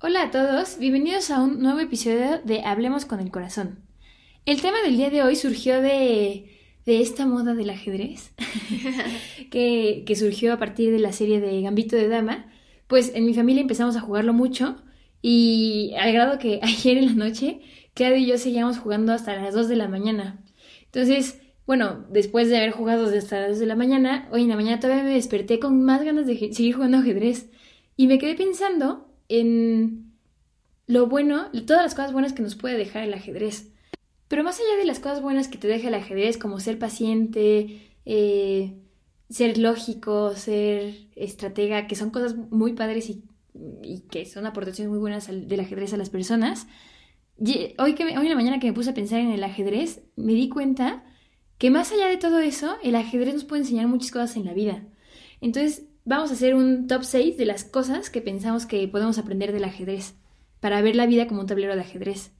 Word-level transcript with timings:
Hola 0.00 0.22
a 0.22 0.30
todos, 0.30 0.78
bienvenidos 0.78 1.28
a 1.32 1.42
un 1.42 1.60
nuevo 1.60 1.80
episodio 1.80 2.40
de 2.44 2.62
Hablemos 2.62 3.04
con 3.04 3.18
el 3.18 3.32
Corazón. 3.32 3.80
El 4.46 4.62
tema 4.62 4.80
del 4.80 4.96
día 4.96 5.10
de 5.10 5.24
hoy 5.24 5.34
surgió 5.34 5.82
de, 5.82 6.56
de 6.86 7.00
esta 7.00 7.26
moda 7.26 7.56
del 7.56 7.68
ajedrez, 7.70 8.32
que, 9.50 10.04
que 10.06 10.14
surgió 10.14 10.52
a 10.52 10.56
partir 10.56 10.92
de 10.92 11.00
la 11.00 11.12
serie 11.12 11.40
de 11.40 11.60
Gambito 11.62 11.96
de 11.96 12.06
Dama. 12.06 12.46
Pues 12.86 13.10
en 13.16 13.26
mi 13.26 13.34
familia 13.34 13.60
empezamos 13.60 13.96
a 13.96 14.00
jugarlo 14.00 14.32
mucho 14.32 14.80
y 15.20 15.94
al 15.98 16.12
grado 16.12 16.38
que 16.38 16.60
ayer 16.62 16.96
en 16.96 17.06
la 17.06 17.24
noche, 17.24 17.60
Claudio 17.94 18.18
y 18.18 18.26
yo 18.26 18.38
seguíamos 18.38 18.78
jugando 18.78 19.12
hasta 19.12 19.34
las 19.34 19.52
2 19.52 19.66
de 19.66 19.74
la 19.74 19.88
mañana. 19.88 20.38
Entonces, 20.84 21.40
bueno, 21.66 22.06
después 22.08 22.48
de 22.48 22.58
haber 22.58 22.70
jugado 22.70 23.06
hasta 23.06 23.40
las 23.40 23.48
2 23.50 23.58
de 23.58 23.66
la 23.66 23.74
mañana, 23.74 24.28
hoy 24.30 24.42
en 24.42 24.48
la 24.48 24.54
mañana 24.54 24.78
todavía 24.78 25.02
me 25.02 25.14
desperté 25.14 25.58
con 25.58 25.82
más 25.82 26.04
ganas 26.04 26.28
de 26.28 26.36
seguir 26.52 26.76
jugando 26.76 26.98
ajedrez. 26.98 27.50
Y 27.96 28.06
me 28.06 28.18
quedé 28.18 28.36
pensando 28.36 29.07
en 29.28 30.12
lo 30.86 31.06
bueno, 31.06 31.50
todas 31.66 31.82
las 31.82 31.94
cosas 31.94 32.12
buenas 32.12 32.32
que 32.32 32.42
nos 32.42 32.56
puede 32.56 32.76
dejar 32.76 33.04
el 33.04 33.14
ajedrez. 33.14 33.70
Pero 34.28 34.44
más 34.44 34.58
allá 34.58 34.76
de 34.78 34.86
las 34.86 35.00
cosas 35.00 35.22
buenas 35.22 35.48
que 35.48 35.58
te 35.58 35.68
deja 35.68 35.88
el 35.88 35.94
ajedrez, 35.94 36.38
como 36.38 36.60
ser 36.60 36.78
paciente, 36.78 37.92
eh, 38.04 38.74
ser 39.30 39.58
lógico, 39.58 40.34
ser 40.34 40.94
estratega, 41.16 41.86
que 41.86 41.96
son 41.96 42.10
cosas 42.10 42.36
muy 42.36 42.72
padres 42.72 43.10
y, 43.10 43.24
y 43.82 44.00
que 44.10 44.26
son 44.26 44.46
aportaciones 44.46 44.90
muy 44.90 44.98
buenas 44.98 45.26
del 45.28 45.60
ajedrez 45.60 45.92
a 45.92 45.96
las 45.96 46.10
personas, 46.10 46.66
hoy, 47.78 47.94
que, 47.94 48.04
hoy 48.04 48.26
en 48.26 48.28
la 48.28 48.34
mañana 48.34 48.58
que 48.58 48.66
me 48.66 48.72
puse 48.72 48.90
a 48.90 48.94
pensar 48.94 49.20
en 49.20 49.30
el 49.30 49.44
ajedrez, 49.44 50.02
me 50.16 50.32
di 50.32 50.48
cuenta 50.48 51.04
que 51.58 51.70
más 51.70 51.92
allá 51.92 52.08
de 52.08 52.16
todo 52.16 52.38
eso, 52.40 52.76
el 52.82 52.94
ajedrez 52.94 53.34
nos 53.34 53.44
puede 53.44 53.62
enseñar 53.62 53.86
muchas 53.88 54.10
cosas 54.10 54.36
en 54.36 54.44
la 54.44 54.54
vida. 54.54 54.82
Entonces, 55.40 55.87
vamos 56.08 56.30
a 56.30 56.34
hacer 56.34 56.54
un 56.54 56.86
top 56.86 57.04
6 57.04 57.36
de 57.36 57.44
las 57.44 57.64
cosas 57.64 58.08
que 58.08 58.22
pensamos 58.22 58.64
que 58.64 58.88
podemos 58.88 59.18
aprender 59.18 59.52
del 59.52 59.64
ajedrez, 59.64 60.14
para 60.58 60.80
ver 60.80 60.96
la 60.96 61.04
vida 61.04 61.28
como 61.28 61.42
un 61.42 61.46
tablero 61.46 61.74
de 61.74 61.82
ajedrez. 61.82 62.32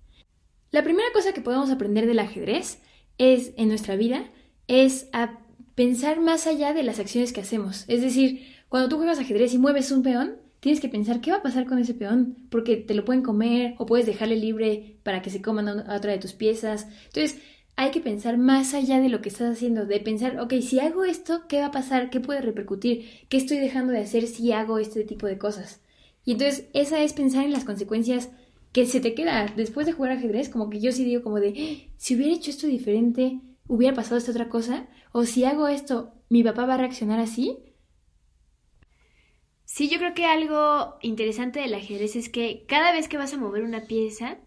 La 0.70 0.82
primera 0.82 1.08
cosa 1.12 1.34
que 1.34 1.42
podemos 1.42 1.70
aprender 1.70 2.06
del 2.06 2.18
ajedrez 2.18 2.78
es, 3.18 3.52
en 3.58 3.68
nuestra 3.68 3.96
vida, 3.96 4.24
es 4.68 5.08
a 5.12 5.40
pensar 5.74 6.18
más 6.18 6.46
allá 6.46 6.72
de 6.72 6.82
las 6.82 6.98
acciones 6.98 7.34
que 7.34 7.42
hacemos. 7.42 7.84
Es 7.88 8.00
decir, 8.00 8.42
cuando 8.70 8.88
tú 8.88 8.96
juegas 8.96 9.18
ajedrez 9.18 9.52
y 9.52 9.58
mueves 9.58 9.92
un 9.92 10.02
peón, 10.02 10.36
tienes 10.60 10.80
que 10.80 10.88
pensar 10.88 11.20
qué 11.20 11.30
va 11.30 11.36
a 11.36 11.42
pasar 11.42 11.66
con 11.66 11.78
ese 11.78 11.92
peón, 11.92 12.36
porque 12.50 12.76
te 12.76 12.94
lo 12.94 13.04
pueden 13.04 13.22
comer 13.22 13.74
o 13.76 13.84
puedes 13.84 14.06
dejarle 14.06 14.36
libre 14.36 14.96
para 15.02 15.20
que 15.20 15.28
se 15.28 15.42
coman 15.42 15.68
otra 15.68 16.12
de 16.12 16.18
tus 16.18 16.32
piezas. 16.32 16.86
Entonces, 17.04 17.38
hay 17.80 17.92
que 17.92 18.00
pensar 18.00 18.38
más 18.38 18.74
allá 18.74 19.00
de 19.00 19.08
lo 19.08 19.20
que 19.20 19.28
estás 19.28 19.52
haciendo, 19.52 19.86
de 19.86 20.00
pensar, 20.00 20.40
ok, 20.40 20.52
si 20.62 20.80
hago 20.80 21.04
esto, 21.04 21.46
¿qué 21.48 21.60
va 21.60 21.66
a 21.66 21.70
pasar? 21.70 22.10
¿Qué 22.10 22.18
puede 22.18 22.40
repercutir? 22.40 23.08
¿Qué 23.28 23.36
estoy 23.36 23.58
dejando 23.58 23.92
de 23.92 24.00
hacer 24.00 24.26
si 24.26 24.50
hago 24.50 24.80
este 24.80 25.04
tipo 25.04 25.28
de 25.28 25.38
cosas? 25.38 25.80
Y 26.24 26.32
entonces 26.32 26.66
esa 26.72 27.00
es 27.00 27.12
pensar 27.12 27.44
en 27.44 27.52
las 27.52 27.62
consecuencias 27.62 28.30
que 28.72 28.84
se 28.84 28.98
te 28.98 29.14
queda 29.14 29.46
después 29.54 29.86
de 29.86 29.92
jugar 29.92 30.10
ajedrez, 30.10 30.48
como 30.48 30.70
que 30.70 30.80
yo 30.80 30.90
sí 30.90 31.04
digo 31.04 31.22
como 31.22 31.38
de, 31.38 31.54
¡Ah! 31.56 31.92
si 31.96 32.16
hubiera 32.16 32.34
hecho 32.34 32.50
esto 32.50 32.66
diferente, 32.66 33.38
hubiera 33.68 33.94
pasado 33.94 34.16
esta 34.16 34.32
otra 34.32 34.48
cosa, 34.48 34.88
o 35.12 35.24
si 35.24 35.44
hago 35.44 35.68
esto, 35.68 36.12
mi 36.30 36.42
papá 36.42 36.66
va 36.66 36.74
a 36.74 36.78
reaccionar 36.78 37.20
así. 37.20 37.58
Sí, 39.66 39.88
yo 39.88 39.98
creo 39.98 40.14
que 40.14 40.24
algo 40.24 40.96
interesante 41.00 41.60
del 41.60 41.74
ajedrez 41.74 42.16
es 42.16 42.28
que 42.28 42.64
cada 42.66 42.90
vez 42.90 43.06
que 43.06 43.18
vas 43.18 43.32
a 43.34 43.38
mover 43.38 43.62
una 43.62 43.82
pieza, 43.82 44.38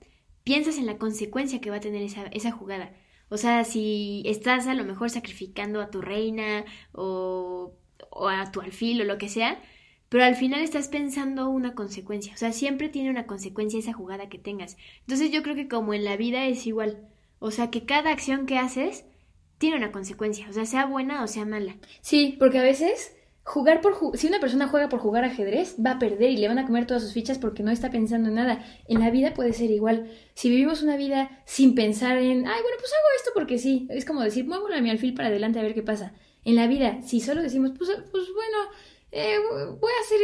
piensas 0.44 0.78
en 0.78 0.86
la 0.86 0.98
consecuencia 0.98 1.62
que 1.62 1.70
va 1.70 1.78
a 1.78 1.80
tener 1.80 2.02
esa, 2.02 2.26
esa 2.26 2.52
jugada. 2.52 2.92
O 3.32 3.38
sea, 3.38 3.64
si 3.64 4.24
estás 4.26 4.68
a 4.68 4.74
lo 4.74 4.84
mejor 4.84 5.10
sacrificando 5.10 5.80
a 5.82 5.90
tu 5.90 6.02
reina 6.02 6.66
o, 6.92 7.74
o 8.10 8.28
a 8.28 8.52
tu 8.52 8.60
alfil 8.60 9.02
o 9.02 9.06
lo 9.06 9.18
que 9.18 9.30
sea, 9.30 9.62
pero 10.10 10.26
al 10.26 10.36
final 10.36 10.62
estás 10.62 10.90
pensando 10.90 11.50
una 11.50 11.74
consecuencia. 11.74 12.34
O 12.34 12.38
sea, 12.38 12.52
siempre 12.52 12.90
tiene 12.90 13.10
una 13.10 13.28
consecuencia 13.28 13.80
esa 13.80 13.94
jugada 13.94 14.28
que 14.28 14.38
tengas. 14.38 14.76
Entonces 15.00 15.32
yo 15.32 15.44
creo 15.44 15.56
que 15.56 15.70
como 15.70 15.94
en 15.94 16.04
la 16.04 16.18
vida 16.18 16.46
es 16.46 16.68
igual. 16.68 17.08
O 17.40 17.52
sea, 17.52 17.72
que 17.72 17.86
cada 17.86 18.12
acción 18.12 18.46
que 18.46 18.58
haces 18.58 19.06
tiene 19.58 19.78
una 19.78 19.94
consecuencia. 19.94 20.50
O 20.50 20.54
sea, 20.54 20.66
sea 20.66 20.86
buena 20.86 21.24
o 21.24 21.28
sea 21.28 21.46
mala. 21.46 21.78
Sí, 22.02 22.36
porque 22.38 22.60
a 22.60 22.64
veces 22.64 23.16
jugar 23.44 23.82
por 23.82 24.18
si 24.18 24.28
una 24.28 24.40
persona 24.40 24.68
juega 24.68 24.90
por 24.90 25.00
jugar 25.00 25.24
ajedrez 25.24 25.76
va 25.84 25.92
a 25.92 26.00
perder 26.00 26.32
y 26.32 26.38
le 26.38 26.48
van 26.48 26.60
a 26.60 26.66
comer 26.66 26.86
todas 26.86 27.04
sus 27.04 27.14
fichas 27.14 27.40
porque 27.40 27.64
no 27.64 27.72
está 27.72 27.90
pensando 27.90 28.30
en 28.30 28.36
nada. 28.36 28.64
En 28.88 29.00
la 29.00 29.10
vida 29.10 29.34
puede 29.34 29.54
ser 29.54 29.72
igual. 29.72 30.10
Si 30.34 30.50
vivimos 30.50 30.84
una 30.84 30.98
vida 30.98 31.42
sin 31.46 31.76
pensar 31.76 32.18
en, 32.18 32.48
ay, 32.48 32.62
bueno, 32.62 32.78
pues 32.80 32.92
hago 32.92 33.08
esto 33.18 33.32
porque 33.34 33.58
sí, 33.58 33.88
es 33.90 34.06
como 34.06 34.22
decir, 34.22 34.46
muevo 34.46 34.68
mi 34.82 34.90
alfil 34.90 35.14
para 35.14 35.30
adelante 35.30 35.60
a 35.60 35.64
ver 35.64 35.74
qué 35.74 35.84
pasa. 35.84 36.14
En 36.44 36.56
la 36.56 36.68
vida, 36.68 37.02
si 37.04 37.20
solo 37.20 37.42
decimos, 37.42 37.72
pues, 37.78 37.90
pues 38.12 38.28
bueno, 38.34 38.58
eh, 39.12 39.38
voy 39.80 39.92
a 39.92 40.02
hacer 40.02 40.20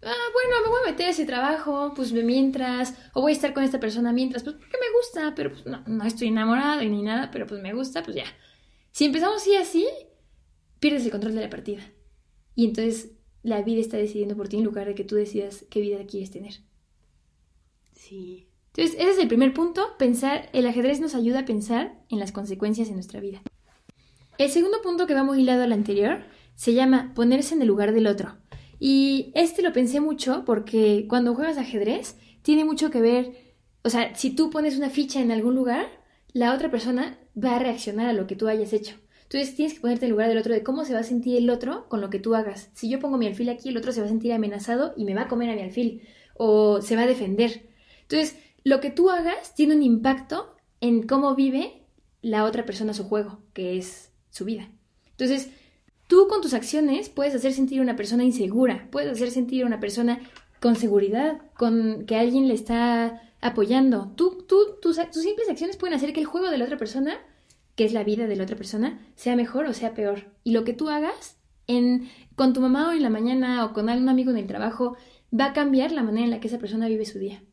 Ah, 0.00 0.14
bueno, 0.32 0.62
me 0.62 0.68
voy 0.68 0.80
a 0.84 0.90
meter 0.92 1.06
a 1.06 1.10
ese 1.10 1.26
trabajo, 1.26 1.92
pues 1.94 2.12
mientras, 2.12 2.94
o 3.14 3.20
voy 3.20 3.32
a 3.32 3.34
estar 3.34 3.52
con 3.52 3.64
esta 3.64 3.80
persona 3.80 4.12
mientras, 4.12 4.44
pues 4.44 4.54
porque 4.54 4.76
me 4.78 4.96
gusta, 4.96 5.34
pero 5.34 5.50
pues 5.50 5.66
no, 5.66 5.82
no 5.86 6.04
estoy 6.04 6.28
enamorada 6.28 6.80
ni 6.84 7.02
nada, 7.02 7.30
pero 7.32 7.46
pues 7.48 7.60
me 7.60 7.72
gusta, 7.72 8.04
pues 8.04 8.16
ya. 8.16 8.24
Si 8.92 9.06
empezamos 9.06 9.38
así 9.38 9.56
así, 9.56 9.88
pierdes 10.78 11.04
el 11.04 11.10
control 11.10 11.34
de 11.34 11.40
la 11.40 11.50
partida. 11.50 11.82
Y 12.58 12.64
entonces 12.64 13.12
la 13.44 13.62
vida 13.62 13.80
está 13.80 13.98
decidiendo 13.98 14.36
por 14.36 14.48
ti 14.48 14.56
en 14.56 14.64
lugar 14.64 14.88
de 14.88 14.96
que 14.96 15.04
tú 15.04 15.14
decidas 15.14 15.64
qué 15.70 15.80
vida 15.80 16.04
quieres 16.08 16.32
tener. 16.32 16.54
Sí. 17.92 18.48
Entonces, 18.74 18.96
ese 18.98 19.10
es 19.12 19.18
el 19.18 19.28
primer 19.28 19.54
punto, 19.54 19.86
pensar, 19.96 20.50
el 20.52 20.66
ajedrez 20.66 20.98
nos 20.98 21.14
ayuda 21.14 21.38
a 21.38 21.44
pensar 21.44 22.02
en 22.08 22.18
las 22.18 22.32
consecuencias 22.32 22.88
de 22.88 22.94
nuestra 22.94 23.20
vida. 23.20 23.42
El 24.38 24.50
segundo 24.50 24.82
punto 24.82 25.06
que 25.06 25.14
va 25.14 25.22
muy 25.22 25.42
hilado 25.42 25.62
al 25.62 25.72
anterior 25.72 26.24
se 26.56 26.74
llama 26.74 27.12
ponerse 27.14 27.54
en 27.54 27.62
el 27.62 27.68
lugar 27.68 27.92
del 27.92 28.08
otro. 28.08 28.34
Y 28.80 29.30
este 29.36 29.62
lo 29.62 29.72
pensé 29.72 30.00
mucho 30.00 30.42
porque 30.44 31.06
cuando 31.08 31.36
juegas 31.36 31.58
ajedrez 31.58 32.16
tiene 32.42 32.64
mucho 32.64 32.90
que 32.90 33.00
ver, 33.00 33.54
o 33.84 33.90
sea, 33.90 34.16
si 34.16 34.30
tú 34.30 34.50
pones 34.50 34.76
una 34.76 34.90
ficha 34.90 35.20
en 35.20 35.30
algún 35.30 35.54
lugar, 35.54 35.86
la 36.32 36.52
otra 36.52 36.72
persona 36.72 37.20
va 37.36 37.54
a 37.54 37.60
reaccionar 37.60 38.08
a 38.08 38.12
lo 38.14 38.26
que 38.26 38.34
tú 38.34 38.48
hayas 38.48 38.72
hecho. 38.72 38.96
Entonces 39.30 39.54
tienes 39.54 39.74
que 39.74 39.80
ponerte 39.80 40.06
en 40.06 40.12
lugar 40.12 40.30
del 40.30 40.38
otro 40.38 40.54
de 40.54 40.62
cómo 40.62 40.86
se 40.86 40.94
va 40.94 41.00
a 41.00 41.04
sentir 41.04 41.36
el 41.36 41.50
otro 41.50 41.86
con 41.88 42.00
lo 42.00 42.08
que 42.08 42.18
tú 42.18 42.34
hagas. 42.34 42.70
Si 42.72 42.88
yo 42.88 42.98
pongo 42.98 43.18
mi 43.18 43.26
alfil 43.26 43.50
aquí, 43.50 43.68
el 43.68 43.76
otro 43.76 43.92
se 43.92 44.00
va 44.00 44.06
a 44.06 44.08
sentir 44.08 44.32
amenazado 44.32 44.94
y 44.96 45.04
me 45.04 45.14
va 45.14 45.22
a 45.22 45.28
comer 45.28 45.50
a 45.50 45.54
mi 45.54 45.60
alfil 45.60 46.00
o 46.38 46.80
se 46.80 46.96
va 46.96 47.02
a 47.02 47.06
defender. 47.06 47.68
Entonces, 48.02 48.38
lo 48.64 48.80
que 48.80 48.90
tú 48.90 49.10
hagas 49.10 49.54
tiene 49.54 49.76
un 49.76 49.82
impacto 49.82 50.56
en 50.80 51.06
cómo 51.06 51.34
vive 51.34 51.82
la 52.22 52.44
otra 52.44 52.64
persona 52.64 52.94
su 52.94 53.04
juego, 53.04 53.42
que 53.52 53.76
es 53.76 54.12
su 54.30 54.46
vida. 54.46 54.70
Entonces, 55.10 55.50
tú 56.06 56.26
con 56.26 56.40
tus 56.40 56.54
acciones 56.54 57.10
puedes 57.10 57.34
hacer 57.34 57.52
sentir 57.52 57.80
a 57.80 57.82
una 57.82 57.96
persona 57.96 58.24
insegura, 58.24 58.88
puedes 58.90 59.12
hacer 59.12 59.30
sentir 59.30 59.62
a 59.62 59.66
una 59.66 59.78
persona 59.78 60.20
con 60.58 60.74
seguridad, 60.74 61.42
con 61.54 62.06
que 62.06 62.16
alguien 62.16 62.48
le 62.48 62.54
está 62.54 63.20
apoyando. 63.42 64.10
Tú, 64.16 64.46
tú, 64.48 64.78
tus 64.80 64.96
simples 64.96 65.50
acciones 65.50 65.76
pueden 65.76 65.94
hacer 65.94 66.14
que 66.14 66.20
el 66.20 66.26
juego 66.26 66.50
de 66.50 66.56
la 66.56 66.64
otra 66.64 66.78
persona 66.78 67.18
que 67.78 67.84
es 67.84 67.92
la 67.92 68.02
vida 68.02 68.26
de 68.26 68.34
la 68.34 68.42
otra 68.42 68.56
persona, 68.56 68.98
sea 69.14 69.36
mejor 69.36 69.66
o 69.66 69.72
sea 69.72 69.94
peor. 69.94 70.32
Y 70.42 70.50
lo 70.50 70.64
que 70.64 70.72
tú 70.72 70.88
hagas 70.88 71.38
en, 71.68 72.08
con 72.34 72.52
tu 72.52 72.60
mamá 72.60 72.88
o 72.88 72.92
en 72.92 73.04
la 73.04 73.08
mañana 73.08 73.64
o 73.64 73.72
con 73.72 73.88
algún 73.88 74.08
amigo 74.08 74.32
en 74.32 74.36
el 74.36 74.48
trabajo 74.48 74.96
va 75.32 75.46
a 75.46 75.52
cambiar 75.52 75.92
la 75.92 76.02
manera 76.02 76.24
en 76.24 76.32
la 76.32 76.40
que 76.40 76.48
esa 76.48 76.58
persona 76.58 76.88
vive 76.88 77.04
su 77.04 77.20
día. 77.20 77.44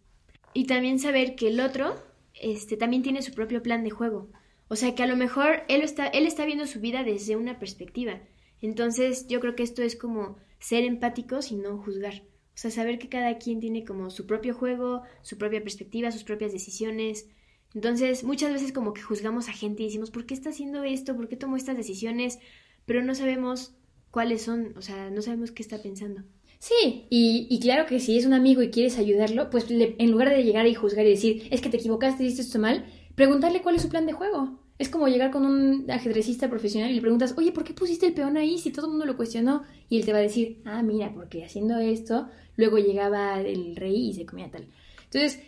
Y 0.52 0.66
también 0.66 0.98
saber 0.98 1.36
que 1.36 1.50
el 1.50 1.60
otro 1.60 1.94
este, 2.34 2.76
también 2.76 3.04
tiene 3.04 3.22
su 3.22 3.36
propio 3.36 3.62
plan 3.62 3.84
de 3.84 3.92
juego. 3.92 4.32
O 4.68 4.76
sea 4.76 4.96
que 4.96 5.04
a 5.04 5.08
lo 5.08 5.16
mejor 5.16 5.62
él 5.68 5.84
está, 5.84 6.08
él 6.08 6.26
está 6.26 6.44
viendo 6.44 6.66
su 6.66 6.80
vida 6.80 7.04
desde 7.04 7.36
una 7.36 7.60
perspectiva. 7.60 8.20
Entonces 8.62 9.28
yo 9.28 9.40
creo 9.40 9.56
que 9.56 9.62
esto 9.62 9.84
es 9.84 9.96
como 9.96 10.38
ser 10.58 10.86
empáticos 10.86 11.52
y 11.52 11.56
no 11.56 11.78
juzgar. 11.78 12.24
O 12.56 12.58
sea, 12.58 12.72
saber 12.72 12.98
que 12.98 13.10
cada 13.10 13.38
quien 13.38 13.60
tiene 13.60 13.86
como 13.86 14.10
su 14.10 14.26
propio 14.26 14.56
juego, 14.56 15.04
su 15.22 15.38
propia 15.38 15.62
perspectiva, 15.62 16.10
sus 16.10 16.24
propias 16.24 16.52
decisiones. 16.52 17.28
Entonces, 17.76 18.24
muchas 18.24 18.54
veces 18.54 18.72
como 18.72 18.94
que 18.94 19.02
juzgamos 19.02 19.50
a 19.50 19.54
gente 19.54 19.84
y 19.84 19.88
decimos, 19.88 20.10
¿por 20.10 20.26
qué 20.26 20.34
está 20.34 20.50
haciendo 20.50 20.84
esto? 20.84 21.16
¿Por 21.16 21.28
qué 21.28 21.36
tomó 21.36 21.58
estas 21.58 21.76
decisiones? 21.76 22.40
Pero 22.86 23.04
no 23.04 23.14
sabemos 23.14 23.76
cuáles 24.12 24.42
son, 24.42 24.74
o 24.78 24.82
sea, 24.82 25.10
no 25.10 25.22
sabemos 25.22 25.52
qué 25.52 25.62
está 25.62 25.82
pensando. 25.82 26.24
Sí, 26.58 27.06
y, 27.10 27.60
claro 27.60 27.86
que 27.86 28.00
si 28.00 28.18
es 28.18 28.26
un 28.26 28.34
amigo 28.34 28.64
y 28.64 28.72
quieres 28.72 28.98
ayudarlo, 28.98 29.50
pues 29.50 29.66
en 29.70 30.10
lugar 30.10 30.30
de 30.30 30.44
llegar 30.44 30.66
y 30.66 30.74
juzgar 30.74 31.06
y 31.06 31.10
decir, 31.10 31.48
es 31.52 31.60
que 31.60 31.70
te 31.70 31.78
equivocaste, 31.78 32.24
hiciste 32.24 32.44
esto 32.44 32.60
mal, 32.60 32.86
preguntarle 33.14 33.62
cuál 33.62 33.76
es 33.76 33.82
su 33.82 33.90
plan 33.90 34.06
de 34.06 34.14
juego. 34.14 34.58
Es 34.80 34.88
como 34.88 35.08
llegar 35.10 35.32
con 35.32 35.46
un 35.46 35.92
ajedrecista 35.92 36.50
profesional 36.50 36.92
y 36.92 36.96
le 36.96 37.02
preguntas, 37.02 37.34
oye, 37.38 37.52
¿por 37.52 37.66
qué 37.66 37.74
pusiste 37.74 38.08
el 38.08 38.14
peón 38.14 38.38
ahí 38.38 38.58
si 38.58 38.72
todo 38.72 38.86
el 38.86 38.92
mundo 38.92 39.06
lo 39.06 39.18
cuestionó? 39.18 39.64
Y 39.90 39.98
él 39.98 40.06
te 40.06 40.14
va 40.14 40.20
a 40.20 40.22
decir, 40.22 40.62
ah, 40.66 40.82
mira, 40.82 41.14
porque 41.14 41.44
haciendo 41.44 41.78
esto, 41.78 42.30
luego 42.56 42.78
llegaba 42.78 43.42
el 43.42 43.76
rey 43.76 44.10
y 44.10 44.14
se 44.14 44.26
comía 44.26 44.50
tal. 44.50 44.68
Entonces, 45.04 45.40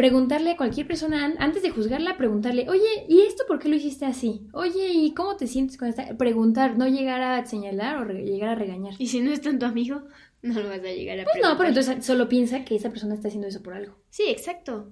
preguntarle 0.00 0.52
a 0.52 0.56
cualquier 0.56 0.86
persona, 0.86 1.34
antes 1.38 1.62
de 1.62 1.68
juzgarla, 1.68 2.16
preguntarle, 2.16 2.66
oye, 2.70 3.04
¿y 3.06 3.20
esto 3.20 3.44
por 3.46 3.58
qué 3.58 3.68
lo 3.68 3.76
hiciste 3.76 4.06
así? 4.06 4.48
Oye, 4.54 4.94
¿y 4.94 5.12
cómo 5.12 5.36
te 5.36 5.46
sientes 5.46 5.76
con 5.76 5.88
esta? 5.88 6.16
Preguntar, 6.16 6.78
no 6.78 6.88
llegar 6.88 7.20
a 7.20 7.44
señalar 7.44 7.98
o 7.98 8.10
llegar 8.10 8.48
a 8.48 8.54
regañar. 8.54 8.94
Y 8.96 9.08
si 9.08 9.20
no 9.20 9.30
es 9.30 9.42
tanto 9.42 9.66
amigo, 9.66 10.04
no 10.42 10.58
lo 10.58 10.70
vas 10.70 10.78
a 10.78 10.84
llegar 10.84 11.20
a 11.20 11.24
Pues 11.24 11.36
no, 11.42 11.54
pero 11.58 11.68
entonces 11.68 12.02
solo 12.02 12.30
piensa 12.30 12.64
que 12.64 12.76
esa 12.76 12.88
persona 12.88 13.14
está 13.14 13.28
haciendo 13.28 13.48
eso 13.48 13.62
por 13.62 13.74
algo. 13.74 13.94
Sí, 14.08 14.22
exacto. 14.28 14.90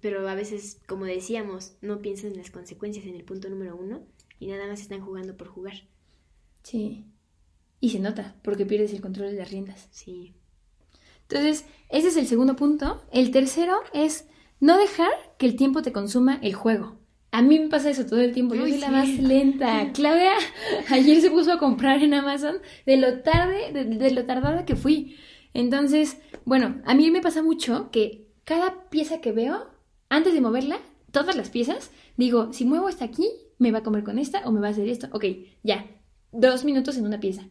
pero 0.00 0.26
a 0.26 0.34
veces, 0.34 0.80
como 0.86 1.04
decíamos, 1.04 1.76
no 1.82 2.00
piensan 2.00 2.30
en 2.30 2.38
las 2.38 2.50
consecuencias 2.50 3.04
en 3.04 3.16
el 3.16 3.24
punto 3.24 3.50
número 3.50 3.76
uno 3.76 4.06
y 4.38 4.46
nada 4.46 4.66
más 4.68 4.80
están 4.80 5.02
jugando 5.02 5.36
por 5.36 5.48
jugar. 5.48 5.74
Sí. 6.62 7.04
Y 7.78 7.90
se 7.90 8.00
nota, 8.00 8.36
porque 8.40 8.64
pierdes 8.64 8.94
el 8.94 9.02
control 9.02 9.32
de 9.32 9.36
las 9.36 9.50
riendas. 9.50 9.88
Sí. 9.90 10.32
Entonces, 11.30 11.64
ese 11.88 12.08
es 12.08 12.16
el 12.16 12.26
segundo 12.26 12.56
punto. 12.56 13.02
El 13.12 13.30
tercero 13.30 13.76
es 13.92 14.28
no 14.58 14.76
dejar 14.78 15.10
que 15.38 15.46
el 15.46 15.56
tiempo 15.56 15.80
te 15.80 15.92
consuma 15.92 16.38
el 16.42 16.54
juego. 16.54 16.98
A 17.30 17.42
mí 17.42 17.60
me 17.60 17.68
pasa 17.68 17.90
eso 17.90 18.04
todo 18.04 18.20
el 18.20 18.32
tiempo. 18.32 18.56
Yo 18.56 18.62
soy 18.62 18.78
la 18.78 18.90
más 18.90 19.08
lenta. 19.08 19.92
Claudia 19.94 20.32
ayer 20.90 21.20
se 21.20 21.30
puso 21.30 21.52
a 21.52 21.58
comprar 21.58 22.02
en 22.02 22.14
Amazon 22.14 22.56
de 22.84 22.96
lo 22.96 23.20
tarde, 23.20 23.72
de, 23.72 24.10
lo 24.10 24.26
tardada 24.26 24.64
que 24.64 24.74
fui. 24.74 25.16
Entonces, 25.54 26.20
bueno, 26.44 26.82
a 26.84 26.94
mí 26.94 27.10
me 27.12 27.20
pasa 27.20 27.42
mucho 27.42 27.90
que 27.92 28.28
cada 28.44 28.90
pieza 28.90 29.20
que 29.20 29.30
veo, 29.30 29.68
antes 30.08 30.34
de 30.34 30.40
moverla, 30.40 30.80
todas 31.12 31.36
las 31.36 31.50
piezas, 31.50 31.92
digo, 32.16 32.52
si 32.52 32.64
muevo 32.64 32.88
esta 32.88 33.04
aquí, 33.04 33.28
me 33.58 33.70
va 33.70 33.78
a 33.78 33.82
comer 33.84 34.02
con 34.02 34.18
esta 34.18 34.42
o 34.46 34.50
me 34.50 34.60
va 34.60 34.66
a 34.66 34.70
hacer 34.70 34.88
esto. 34.88 35.08
Ok, 35.12 35.24
ya. 35.62 35.86
Dos 36.32 36.64
minutos 36.64 36.96
en 36.96 37.06
una 37.06 37.20
pieza. 37.20 37.48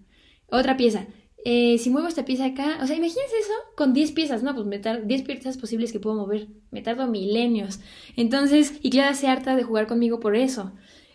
Otra 0.47 0.75
pieza. 0.75 1.07
Eh, 1.45 1.77
si 1.77 1.89
muevo 1.89 2.07
esta 2.07 2.25
pieza 2.25 2.45
acá, 2.45 2.79
o 2.81 2.87
sea, 2.87 2.97
imagínense 2.97 3.37
eso 3.39 3.53
con 3.75 3.93
10 3.93 4.11
piezas, 4.11 4.43
¿no? 4.43 4.53
Pues 4.53 4.67
me 4.67 4.79
tardo 4.79 5.05
10 5.05 5.23
piezas 5.23 5.57
posibles 5.57 5.91
que 5.93 5.99
puedo 5.99 6.17
mover, 6.17 6.47
me 6.71 6.81
tardo 6.81 7.07
milenios. 7.07 7.79
Entonces, 8.17 8.73
y 8.81 8.89
Clara 8.89 9.13
se 9.13 9.27
harta 9.27 9.55
de 9.55 9.63
jugar 9.63 9.87
conmigo 9.87 10.19
por 10.19 10.35
eso. 10.35 10.73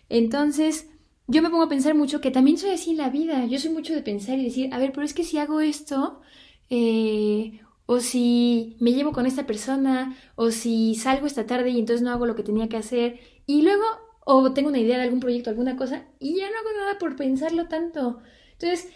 Entonces, 0.09 0.89
yo 1.27 1.41
me 1.41 1.49
pongo 1.49 1.63
a 1.63 1.69
pensar 1.69 1.95
mucho 1.95 2.21
que 2.21 2.31
también 2.31 2.57
soy 2.57 2.71
así 2.71 2.91
en 2.91 2.97
la 2.97 3.09
vida. 3.09 3.45
Yo 3.45 3.59
soy 3.59 3.71
mucho 3.71 3.93
de 3.93 4.01
pensar 4.01 4.37
y 4.39 4.45
decir, 4.45 4.73
a 4.73 4.79
ver, 4.79 4.91
pero 4.91 5.05
es 5.05 5.13
que 5.13 5.23
si 5.23 5.37
hago 5.37 5.61
esto, 5.61 6.21
eh, 6.69 7.61
o 7.85 7.99
si 7.99 8.77
me 8.79 8.93
llevo 8.93 9.11
con 9.11 9.25
esta 9.25 9.45
persona, 9.45 10.17
o 10.35 10.51
si 10.51 10.95
salgo 10.95 11.27
esta 11.27 11.45
tarde 11.45 11.69
y 11.69 11.79
entonces 11.79 12.03
no 12.03 12.11
hago 12.11 12.25
lo 12.25 12.35
que 12.35 12.43
tenía 12.43 12.69
que 12.69 12.77
hacer, 12.77 13.19
y 13.45 13.61
luego, 13.61 13.83
o 14.25 14.53
tengo 14.53 14.69
una 14.69 14.79
idea 14.79 14.97
de 14.97 15.03
algún 15.03 15.19
proyecto, 15.19 15.49
alguna 15.49 15.75
cosa, 15.75 16.05
y 16.19 16.37
ya 16.37 16.49
no 16.49 16.57
hago 16.57 16.79
nada 16.79 16.97
por 16.99 17.15
pensarlo 17.15 17.67
tanto. 17.67 18.19
Entonces, 18.53 18.89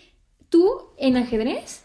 tú 0.50 0.90
en 0.98 1.18
ajedrez 1.18 1.84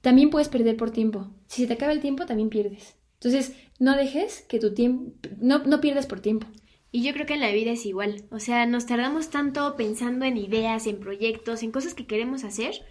también 0.00 0.30
puedes 0.30 0.48
perder 0.48 0.76
por 0.76 0.90
tiempo. 0.90 1.28
Si 1.46 1.62
se 1.62 1.68
te 1.68 1.74
acaba 1.74 1.92
el 1.92 2.00
tiempo, 2.00 2.26
también 2.26 2.48
pierdes. 2.48 2.96
Entonces, 3.14 3.54
no 3.78 3.96
dejes 3.96 4.42
que 4.48 4.58
tu 4.58 4.74
tiempo, 4.74 5.12
no, 5.40 5.58
no 5.60 5.80
pierdas 5.80 6.06
por 6.06 6.20
tiempo. 6.20 6.46
Y 6.92 7.02
yo 7.02 7.12
creo 7.12 7.26
que 7.26 7.34
en 7.34 7.40
la 7.40 7.50
vida 7.50 7.72
es 7.72 7.84
igual. 7.84 8.24
O 8.30 8.38
sea, 8.38 8.66
nos 8.66 8.86
tardamos 8.86 9.30
tanto 9.30 9.76
pensando 9.76 10.24
en 10.24 10.36
ideas, 10.36 10.86
en 10.86 11.00
proyectos, 11.00 11.62
en 11.62 11.72
cosas 11.72 11.94
que 11.94 12.06
queremos 12.06 12.44
hacer, 12.44 12.82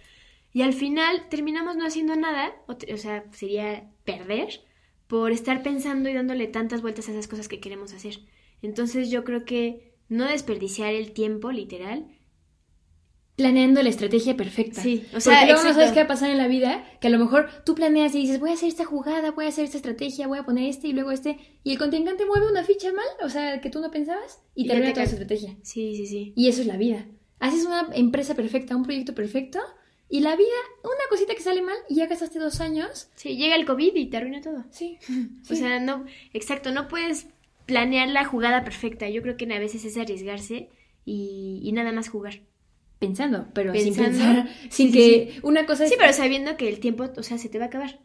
y 0.52 0.62
al 0.62 0.72
final 0.72 1.28
terminamos 1.28 1.76
no 1.76 1.86
haciendo 1.86 2.16
nada, 2.16 2.54
o, 2.66 2.72
o 2.72 2.96
sea, 2.96 3.24
sería 3.32 3.90
perder 4.04 4.60
por 5.06 5.32
estar 5.32 5.62
pensando 5.62 6.08
y 6.08 6.14
dándole 6.14 6.46
tantas 6.46 6.82
vueltas 6.82 7.08
a 7.08 7.12
esas 7.12 7.28
cosas 7.28 7.48
que 7.48 7.60
queremos 7.60 7.92
hacer. 7.92 8.20
Entonces 8.62 9.10
yo 9.10 9.24
creo 9.24 9.44
que 9.44 9.94
no 10.08 10.24
desperdiciar 10.24 10.94
el 10.94 11.12
tiempo, 11.12 11.52
literal, 11.52 12.06
planeando 13.36 13.82
la 13.82 13.90
estrategia 13.90 14.36
perfecta. 14.36 14.82
Sí, 14.82 15.06
o 15.14 15.20
sea, 15.20 15.34
Porque 15.34 15.52
luego 15.52 15.68
no 15.68 15.74
sabes 15.74 15.92
qué 15.92 16.00
va 16.00 16.04
a 16.04 16.08
pasar 16.08 16.30
en 16.30 16.38
la 16.38 16.48
vida, 16.48 16.84
que 17.00 17.08
a 17.08 17.10
lo 17.10 17.18
mejor 17.18 17.50
tú 17.64 17.74
planeas 17.74 18.14
y 18.14 18.20
dices, 18.20 18.40
voy 18.40 18.50
a 18.50 18.54
hacer 18.54 18.70
esta 18.70 18.86
jugada, 18.86 19.30
voy 19.30 19.44
a 19.44 19.48
hacer 19.48 19.64
esta 19.64 19.76
estrategia, 19.76 20.26
voy 20.26 20.38
a 20.38 20.44
poner 20.44 20.70
este 20.70 20.88
y 20.88 20.92
luego 20.94 21.10
este, 21.10 21.36
y 21.62 21.72
el 21.72 21.78
contingente 21.78 22.24
mueve 22.24 22.50
una 22.50 22.64
ficha 22.64 22.92
mal, 22.92 23.06
o 23.22 23.28
sea, 23.28 23.60
que 23.60 23.68
tú 23.68 23.80
no 23.80 23.90
pensabas, 23.90 24.42
y, 24.54 24.64
y 24.64 24.68
termina 24.68 24.92
toda 24.92 25.04
esa 25.04 25.16
estrategia. 25.16 25.54
Sí, 25.62 25.94
sí, 25.96 26.06
sí. 26.06 26.32
Y 26.34 26.48
eso 26.48 26.62
es 26.62 26.66
la 26.66 26.78
vida. 26.78 27.06
Haces 27.38 27.66
una 27.66 27.90
empresa 27.92 28.34
perfecta, 28.34 28.74
un 28.74 28.84
proyecto 28.84 29.14
perfecto, 29.14 29.60
y 30.08 30.20
la 30.20 30.34
vida, 30.34 30.48
una 30.82 30.94
cosita 31.10 31.34
que 31.34 31.42
sale 31.42 31.60
mal 31.60 31.76
y 31.90 31.96
ya 31.96 32.06
gastaste 32.06 32.38
dos 32.38 32.60
años. 32.60 33.10
Sí, 33.16 33.36
llega 33.36 33.56
el 33.56 33.66
COVID 33.66 33.94
y 33.94 34.06
te 34.06 34.16
arruina 34.16 34.40
todo. 34.40 34.64
Sí. 34.70 34.98
O 35.50 35.54
sea, 35.54 35.78
no, 35.78 36.06
exacto, 36.32 36.72
no 36.72 36.88
puedes 36.88 37.26
planear 37.66 38.08
la 38.08 38.24
jugada 38.24 38.64
perfecta. 38.64 39.10
Yo 39.10 39.20
creo 39.20 39.36
que 39.36 39.52
a 39.52 39.58
veces 39.58 39.84
es 39.84 39.98
arriesgarse 39.98 40.70
y, 41.04 41.60
y 41.62 41.72
nada 41.72 41.92
más 41.92 42.08
jugar 42.08 42.40
pensando, 42.98 43.48
pero 43.52 43.74
sin 43.74 43.94
pensar, 43.94 44.48
sin 44.70 44.92
que 44.92 45.38
una 45.42 45.66
cosa 45.66 45.86
Sí, 45.86 45.94
pero 45.98 46.12
sabiendo 46.12 46.56
que 46.56 46.68
el 46.68 46.80
tiempo, 46.80 47.08
o 47.16 47.22
sea, 47.22 47.38
se 47.38 47.48
te 47.48 47.58
va 47.58 47.64
a 47.64 47.68
acabar. 47.68 48.00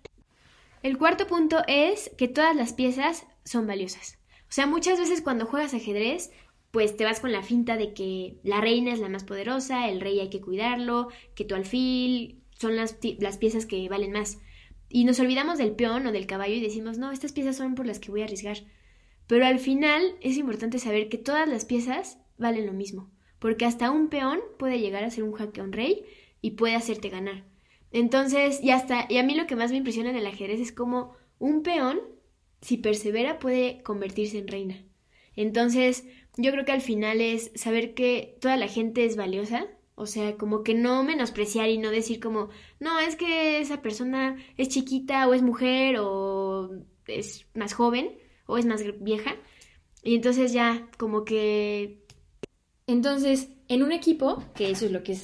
El 0.83 0.97
cuarto 0.97 1.27
punto 1.27 1.61
es 1.67 2.11
que 2.17 2.27
todas 2.27 2.55
las 2.55 2.73
piezas 2.73 3.25
son 3.45 3.67
valiosas. 3.67 4.17
O 4.43 4.53
sea, 4.53 4.65
muchas 4.65 4.99
veces 4.99 5.21
cuando 5.21 5.45
juegas 5.45 5.73
ajedrez, 5.73 6.31
pues 6.71 6.97
te 6.97 7.05
vas 7.05 7.19
con 7.19 7.31
la 7.31 7.43
finta 7.43 7.77
de 7.77 7.93
que 7.93 8.37
la 8.43 8.61
reina 8.61 8.91
es 8.91 8.99
la 8.99 9.09
más 9.09 9.23
poderosa, 9.23 9.89
el 9.89 10.01
rey 10.01 10.19
hay 10.19 10.29
que 10.29 10.41
cuidarlo, 10.41 11.09
que 11.35 11.45
tu 11.45 11.55
alfil 11.55 12.41
son 12.57 12.75
las, 12.75 12.97
las 13.19 13.37
piezas 13.37 13.65
que 13.65 13.87
valen 13.89 14.11
más. 14.11 14.39
Y 14.89 15.05
nos 15.05 15.19
olvidamos 15.19 15.57
del 15.57 15.71
peón 15.71 16.05
o 16.07 16.11
del 16.11 16.25
caballo 16.25 16.55
y 16.55 16.61
decimos, 16.61 16.97
no, 16.97 17.11
estas 17.11 17.31
piezas 17.31 17.55
son 17.55 17.75
por 17.75 17.85
las 17.85 17.99
que 17.99 18.11
voy 18.11 18.21
a 18.21 18.25
arriesgar. 18.25 18.57
Pero 19.27 19.45
al 19.45 19.59
final 19.59 20.15
es 20.19 20.37
importante 20.37 20.79
saber 20.79 21.07
que 21.07 21.17
todas 21.17 21.47
las 21.47 21.63
piezas 21.63 22.17
valen 22.37 22.65
lo 22.65 22.73
mismo 22.73 23.09
porque 23.41 23.65
hasta 23.65 23.89
un 23.89 24.07
peón 24.09 24.39
puede 24.59 24.79
llegar 24.79 25.03
a 25.03 25.09
ser 25.09 25.23
un 25.23 25.33
jaque 25.33 25.61
a 25.61 25.63
un 25.63 25.73
rey 25.73 26.05
y 26.41 26.51
puede 26.51 26.75
hacerte 26.75 27.09
ganar. 27.09 27.43
Entonces, 27.91 28.63
y 28.63 28.69
hasta, 28.69 29.07
y 29.09 29.17
a 29.17 29.23
mí 29.23 29.33
lo 29.33 29.47
que 29.47 29.55
más 29.55 29.71
me 29.71 29.77
impresiona 29.77 30.11
en 30.11 30.15
el 30.15 30.27
ajedrez 30.27 30.61
es 30.61 30.71
como 30.71 31.15
un 31.39 31.63
peón, 31.63 31.99
si 32.61 32.77
persevera, 32.77 33.39
puede 33.39 33.81
convertirse 33.81 34.37
en 34.37 34.47
reina. 34.47 34.85
Entonces, 35.35 36.05
yo 36.37 36.51
creo 36.51 36.65
que 36.65 36.71
al 36.71 36.81
final 36.81 37.19
es 37.19 37.51
saber 37.55 37.95
que 37.95 38.37
toda 38.39 38.57
la 38.57 38.67
gente 38.67 39.05
es 39.05 39.15
valiosa, 39.15 39.67
o 39.95 40.05
sea, 40.05 40.37
como 40.37 40.63
que 40.63 40.75
no 40.75 41.03
menospreciar 41.03 41.69
y 41.69 41.79
no 41.79 41.89
decir 41.89 42.19
como, 42.19 42.49
no, 42.79 42.99
es 42.99 43.15
que 43.15 43.59
esa 43.59 43.81
persona 43.81 44.37
es 44.55 44.69
chiquita 44.69 45.27
o 45.27 45.33
es 45.33 45.41
mujer 45.41 45.95
o 45.99 46.69
es 47.07 47.47
más 47.55 47.73
joven 47.73 48.11
o 48.45 48.59
es 48.59 48.67
más 48.67 48.83
vieja. 49.01 49.35
Y 50.03 50.15
entonces 50.15 50.53
ya 50.53 50.87
como 50.97 51.25
que 51.25 52.00
entonces, 52.87 53.49
en 53.67 53.83
un 53.83 53.91
equipo, 53.91 54.43
que 54.55 54.69
eso 54.69 54.85
es 54.85 54.91
lo 54.91 55.03
que 55.03 55.13
es 55.13 55.23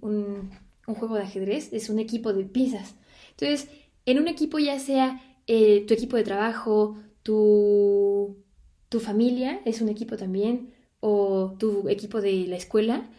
un, 0.00 0.50
juego 0.86 1.14
de 1.14 1.22
ajedrez, 1.22 1.72
es 1.72 1.88
un 1.88 1.98
equipo 1.98 2.32
de 2.32 2.44
piezas. 2.44 2.94
Entonces, 3.30 3.68
en 4.04 4.18
un 4.18 4.28
equipo 4.28 4.58
ya 4.58 4.78
sea 4.78 5.20
eh, 5.46 5.84
tu 5.86 5.94
equipo 5.94 6.16
de 6.16 6.24
trabajo, 6.24 6.98
tu, 7.22 8.44
tu 8.88 9.00
familia 9.00 9.60
es 9.64 9.80
un 9.80 9.88
equipo 9.88 10.16
también, 10.16 10.74
o 11.00 11.56
tu 11.58 11.88
equipo 11.88 12.20
de 12.20 12.46
la 12.46 12.56
escuela, 12.56 13.10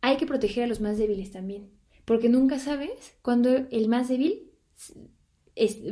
hay 0.00 0.16
que 0.18 0.26
proteger 0.26 0.64
a 0.64 0.66
los 0.66 0.80
más 0.80 0.98
débiles 0.98 1.30
también. 1.30 1.70
Porque 2.04 2.28
nunca 2.28 2.58
sabes 2.58 3.16
cuándo 3.22 3.50
el 3.70 3.88
más 3.88 4.08
débil 4.08 4.50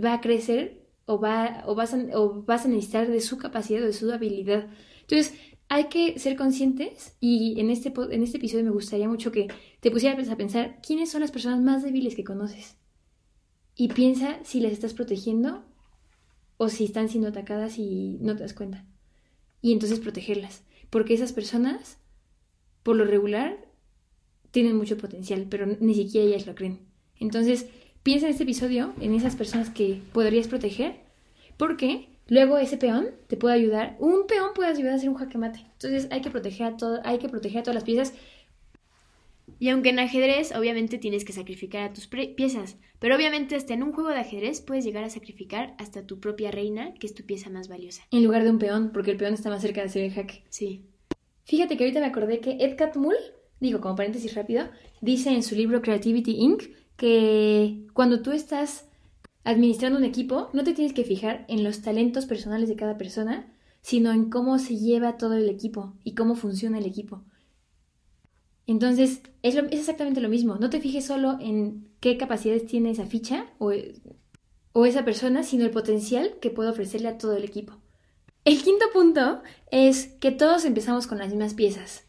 va 0.05 0.15
a 0.15 0.21
crecer 0.21 0.83
o, 1.07 1.19
va, 1.19 1.63
o, 1.67 1.75
vas 1.75 1.95
a, 1.95 1.99
o 2.19 2.43
vas 2.43 2.67
a 2.67 2.69
necesitar 2.69 3.09
de 3.09 3.21
su 3.21 3.39
capacidad 3.39 3.83
o 3.83 3.87
de 3.87 3.93
su 3.93 4.11
habilidad. 4.13 4.69
Entonces, 5.01 5.35
hay 5.75 5.85
que 5.85 6.19
ser 6.19 6.37
conscientes 6.37 7.17
y 7.19 7.59
en 7.59 7.71
este, 7.71 7.95
en 8.11 8.23
este 8.23 8.37
episodio 8.37 8.63
me 8.63 8.73
gustaría 8.73 9.09
mucho 9.09 9.33
que 9.33 9.49
te 9.81 9.91
pusieras 9.91 10.29
a 10.29 10.37
pensar 10.37 10.83
quiénes 10.87 11.11
son 11.11 11.23
las 11.23 11.31
personas 11.31 11.63
más 11.63 11.83
débiles 11.83 12.15
que 12.15 12.25
conoces. 12.25 12.77
Y 13.75 13.89
piensa 13.89 14.39
si 14.45 14.61
las 14.61 14.73
estás 14.73 14.93
protegiendo 14.93 15.65
o 16.59 16.69
si 16.69 16.85
están 16.85 17.09
siendo 17.09 17.31
atacadas 17.31 17.79
y 17.79 18.19
no 18.21 18.37
te 18.37 18.43
das 18.43 18.53
cuenta. 18.53 18.85
Y 19.63 19.73
entonces 19.73 19.99
protegerlas. 19.99 20.63
Porque 20.91 21.15
esas 21.15 21.33
personas, 21.33 21.97
por 22.83 22.95
lo 22.95 23.07
regular, 23.07 23.57
tienen 24.51 24.77
mucho 24.77 24.99
potencial, 24.99 25.47
pero 25.49 25.65
ni 25.81 25.95
siquiera 25.95 26.27
ellas 26.27 26.47
lo 26.47 26.55
creen. 26.55 26.81
Entonces, 27.19 27.65
piensa 28.03 28.27
en 28.27 28.33
este 28.33 28.43
episodio, 28.43 28.93
en 29.01 29.15
esas 29.15 29.37
personas 29.37 29.71
que 29.71 30.03
podrías 30.13 30.49
proteger, 30.49 31.01
porque 31.57 32.12
Luego 32.33 32.57
ese 32.57 32.79
peón 32.79 33.11
te 33.27 33.37
puede 33.37 33.57
ayudar, 33.57 33.95
un 33.99 34.27
peón 34.27 34.53
puede 34.55 34.71
ayudar 34.71 34.95
a 34.95 34.97
hacer 34.97 35.11
un 35.11 35.17
jaque 35.17 35.37
mate. 35.37 35.67
Entonces 35.73 36.09
hay 36.11 36.23
que 36.23 36.31
proteger 36.31 36.67
a 36.67 36.77
todo, 36.79 36.99
hay 37.05 37.19
que 37.19 37.29
proteger 37.29 37.59
a 37.59 37.63
todas 37.63 37.75
las 37.75 37.85
piezas. 37.85 38.15
Y 39.59 39.69
aunque 39.69 39.91
en 39.91 39.99
ajedrez 39.99 40.57
obviamente 40.57 40.97
tienes 40.97 41.27
que 41.27 41.35
sacrificar 41.35 41.83
a 41.83 41.93
tus 41.93 42.07
piezas, 42.07 42.79
pero 43.01 43.17
obviamente 43.17 43.55
hasta 43.55 43.75
en 43.75 43.83
un 43.83 43.93
juego 43.93 44.09
de 44.09 44.21
ajedrez 44.21 44.63
puedes 44.63 44.83
llegar 44.83 45.05
a 45.05 45.11
sacrificar 45.11 45.75
hasta 45.77 46.07
tu 46.07 46.21
propia 46.21 46.51
reina, 46.51 46.95
que 46.95 47.07
es 47.07 47.13
tu 47.13 47.23
pieza 47.23 47.51
más 47.51 47.69
valiosa. 47.69 48.05
En 48.11 48.25
lugar 48.25 48.45
de 48.45 48.51
un 48.51 48.59
peón, 48.59 48.93
porque 48.95 49.11
el 49.11 49.19
peón 49.19 49.35
está 49.35 49.51
más 49.51 49.61
cerca 49.61 49.83
de 49.83 49.89
hacer 49.89 50.05
el 50.05 50.15
jaque. 50.15 50.43
Sí. 50.49 50.87
Fíjate 51.45 51.77
que 51.77 51.85
ahorita 51.85 52.01
me 52.01 52.07
acordé 52.07 52.41
que 52.41 52.53
Ed 52.61 52.79
Catmull, 52.79 53.17
digo 53.61 53.83
como 53.83 53.95
paréntesis 53.95 54.35
rápido, 54.35 54.71
dice 55.03 55.29
en 55.29 55.43
su 55.43 55.55
libro 55.55 55.83
Creativity 55.83 56.37
Inc. 56.39 56.63
que 56.97 57.89
cuando 57.93 58.23
tú 58.23 58.33
estás 58.33 58.89
administrando 59.45 59.99
un 59.99 60.05
equipo, 60.05 60.51
no 60.53 60.65
te 60.65 60.75
tienes 60.75 60.93
que 60.93 61.05
fijar 61.05 61.45
en 61.49 61.65
los 61.65 61.83
talentos 61.83 62.27
personales 62.27 62.69
de 62.69 62.77
cada 62.77 62.97
persona, 62.97 63.53
sino 63.81 64.13
en 64.13 64.31
cómo 64.31 64.59
se 64.59 64.77
lleva 64.77 65.17
todo 65.17 65.35
el 65.35 65.49
equipo 65.49 65.95
y 66.05 66.15
cómo 66.15 66.35
funciona 66.35 66.79
el 66.79 66.87
equipo. 66.87 67.25
Entonces, 68.67 69.23
es, 69.43 69.57
es 69.57 69.81
exactamente 69.81 70.21
lo 70.21 70.29
mismo. 70.29 70.57
No 70.57 70.71
te 70.71 70.81
fijes 70.81 71.05
solo 71.05 71.37
en 71.41 71.89
qué 72.01 72.17
capacidades 72.17 72.67
tiene 72.67 72.91
esa 72.91 73.07
ficha 73.07 73.47
o, 73.59 73.73
o 74.73 74.87
esa 74.87 75.05
persona, 75.05 75.43
sino 75.43 75.65
el 75.65 75.71
potencial 75.71 76.39
que 76.41 76.51
puede 76.51 76.71
ofrecerle 76.71 77.09
a 77.09 77.19
todo 77.19 77.37
el 77.37 77.45
equipo. 77.45 77.75
El 78.45 78.63
quinto 78.63 78.87
punto 78.93 79.43
es 79.71 80.07
que 80.21 80.31
todos 80.31 80.65
empezamos 80.65 81.07
con 81.07 81.19
las 81.19 81.29
mismas 81.29 81.55
piezas. 81.55 82.05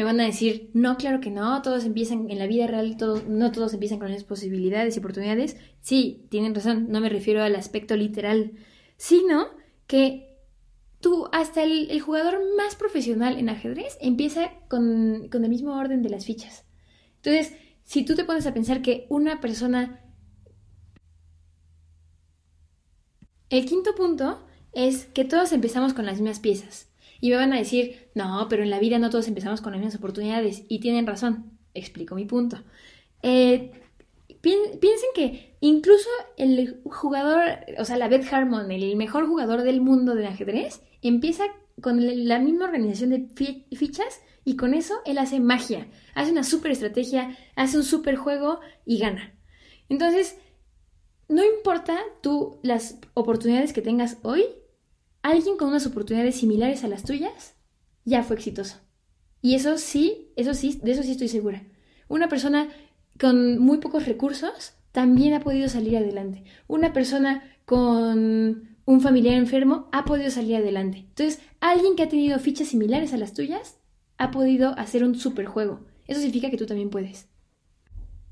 Me 0.00 0.04
van 0.04 0.18
a 0.18 0.24
decir, 0.24 0.70
no, 0.72 0.96
claro 0.96 1.20
que 1.20 1.30
no, 1.30 1.60
todos 1.60 1.84
empiezan 1.84 2.30
en 2.30 2.38
la 2.38 2.46
vida 2.46 2.66
real, 2.66 2.96
todos, 2.96 3.28
no 3.28 3.52
todos 3.52 3.74
empiezan 3.74 3.98
con 3.98 4.08
mismas 4.08 4.24
posibilidades 4.24 4.96
y 4.96 4.98
oportunidades. 4.98 5.58
Sí, 5.82 6.26
tienen 6.30 6.54
razón, 6.54 6.86
no 6.88 7.00
me 7.00 7.10
refiero 7.10 7.42
al 7.42 7.54
aspecto 7.54 7.98
literal, 7.98 8.52
sino 8.96 9.48
que 9.86 10.38
tú, 11.00 11.28
hasta 11.32 11.64
el, 11.64 12.00
jugador 12.00 12.40
más 12.56 12.76
profesional 12.76 13.38
en 13.38 13.50
ajedrez, 13.50 13.98
empieza 14.00 14.52
con, 14.68 15.28
con 15.30 15.44
el 15.44 15.50
mismo 15.50 15.76
orden 15.76 16.00
de 16.00 16.08
las 16.08 16.24
fichas. 16.24 16.64
Entonces, 17.16 17.52
si 17.82 18.02
tú 18.02 18.14
te 18.14 18.24
pones 18.24 18.46
a 18.46 18.54
pensar 18.54 18.80
que 18.80 19.06
una 19.10 19.38
persona... 19.42 20.02
El 23.50 23.66
quinto 23.66 23.94
punto 23.94 24.46
es 24.72 25.04
que 25.04 25.26
todos 25.26 25.52
empezamos 25.52 25.92
con 25.92 26.06
las 26.06 26.22
mismas 26.22 26.40
piezas. 26.40 26.89
Y 27.20 27.30
me 27.30 27.36
van 27.36 27.52
a 27.52 27.58
decir, 27.58 28.08
no, 28.14 28.46
pero 28.48 28.62
en 28.62 28.70
la 28.70 28.78
vida 28.78 28.98
no 28.98 29.10
todos 29.10 29.28
empezamos 29.28 29.60
con 29.60 29.72
las 29.72 29.80
mismas 29.80 29.96
oportunidades. 29.96 30.64
Y 30.68 30.80
tienen 30.80 31.06
razón. 31.06 31.58
Explico 31.74 32.14
mi 32.14 32.24
punto. 32.24 32.62
Eh, 33.22 33.70
piensen 34.40 35.10
que 35.14 35.56
incluso 35.60 36.08
el 36.36 36.80
jugador, 36.84 37.42
o 37.78 37.84
sea, 37.84 37.96
la 37.96 38.08
Beth 38.08 38.32
Harmon, 38.32 38.70
el 38.70 38.96
mejor 38.96 39.26
jugador 39.26 39.62
del 39.62 39.80
mundo 39.80 40.14
del 40.14 40.26
ajedrez, 40.26 40.80
empieza 41.02 41.44
con 41.80 42.26
la 42.28 42.38
misma 42.38 42.66
organización 42.66 43.10
de 43.10 43.28
fichas 43.76 44.20
y 44.44 44.56
con 44.56 44.74
eso 44.74 44.94
él 45.04 45.18
hace 45.18 45.40
magia, 45.40 45.88
hace 46.14 46.32
una 46.32 46.44
super 46.44 46.72
estrategia, 46.72 47.36
hace 47.56 47.76
un 47.76 47.84
super 47.84 48.16
juego 48.16 48.60
y 48.86 48.98
gana. 48.98 49.34
Entonces, 49.88 50.38
no 51.28 51.44
importa 51.44 51.98
tú 52.22 52.58
las 52.62 52.98
oportunidades 53.14 53.72
que 53.72 53.82
tengas 53.82 54.18
hoy, 54.22 54.44
alguien 55.22 55.56
con 55.56 55.68
unas 55.68 55.86
oportunidades 55.86 56.36
similares 56.36 56.84
a 56.84 56.88
las 56.88 57.04
tuyas 57.04 57.54
ya 58.04 58.22
fue 58.22 58.36
exitoso. 58.36 58.78
Y 59.42 59.54
eso 59.54 59.78
sí, 59.78 60.32
eso 60.36 60.54
sí, 60.54 60.80
de 60.82 60.92
eso 60.92 61.02
sí 61.02 61.12
estoy 61.12 61.28
segura. 61.28 61.62
Una 62.08 62.28
persona 62.28 62.68
con 63.18 63.58
muy 63.58 63.78
pocos 63.78 64.06
recursos 64.06 64.74
también 64.92 65.34
ha 65.34 65.40
podido 65.40 65.68
salir 65.68 65.96
adelante. 65.96 66.44
Una 66.66 66.92
persona 66.92 67.42
con 67.64 68.76
un 68.84 69.00
familiar 69.00 69.34
enfermo 69.34 69.88
ha 69.92 70.04
podido 70.04 70.30
salir 70.30 70.56
adelante. 70.56 70.98
Entonces, 71.08 71.40
alguien 71.60 71.96
que 71.96 72.02
ha 72.02 72.08
tenido 72.08 72.38
fichas 72.38 72.68
similares 72.68 73.12
a 73.12 73.18
las 73.18 73.34
tuyas 73.34 73.78
ha 74.18 74.30
podido 74.30 74.76
hacer 74.78 75.04
un 75.04 75.14
superjuego. 75.14 75.86
Eso 76.06 76.20
significa 76.20 76.50
que 76.50 76.56
tú 76.56 76.66
también 76.66 76.90
puedes. 76.90 77.28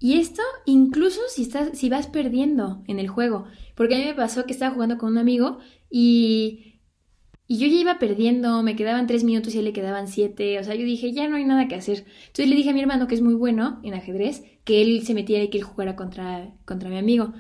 Y 0.01 0.21
esto 0.21 0.43
incluso 0.65 1.21
si, 1.29 1.43
estás, 1.43 1.77
si 1.77 1.89
vas 1.89 2.07
perdiendo 2.07 2.83
en 2.87 2.99
el 2.99 3.09
juego. 3.09 3.47
Porque 3.75 3.95
a 3.95 3.99
mí 3.99 4.05
me 4.05 4.15
pasó 4.15 4.45
que 4.45 4.53
estaba 4.53 4.75
jugando 4.75 4.99
con 4.99 5.13
un 5.13 5.19
amigo 5.19 5.59
y 5.91 6.68
y 7.51 7.57
yo 7.59 7.67
ya 7.67 7.81
iba 7.81 7.99
perdiendo, 7.99 8.63
me 8.63 8.77
quedaban 8.77 9.07
tres 9.07 9.25
minutos 9.25 9.55
y 9.55 9.57
a 9.57 9.61
él 9.61 9.65
le 9.65 9.73
quedaban 9.73 10.07
siete, 10.07 10.61
o 10.61 10.65
sea, 10.65 10.75
yo 10.75 10.85
dije, 10.85 11.13
ya 11.13 11.29
no 11.29 11.37
hay 11.37 11.47
nada 11.47 11.67
que 11.67 11.77
hacer. 11.77 12.05
Entonces 12.27 12.47
le 12.47 12.55
dije 12.55 12.71
a 12.71 12.73
mi 12.75 12.81
hermano, 12.81 13.09
que 13.09 13.15
es 13.15 13.23
muy 13.23 13.33
bueno 13.33 13.81
en 13.83 13.95
ajedrez, 13.95 14.45
que 14.65 14.83
él 14.83 15.03
se 15.07 15.15
metiera 15.15 15.43
y 15.43 15.49
que 15.49 15.57
él 15.57 15.65
jugara 15.65 15.97
contra, 15.97 16.55
contra 16.67 16.91
mi 16.91 16.99
amigo. 16.99 17.33